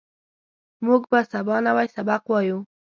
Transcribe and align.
موږ 0.85 1.01
به 1.11 1.19
سبا 1.31 1.55
نوی 1.67 1.87
سبق 1.95 2.21
وایو 2.27 2.57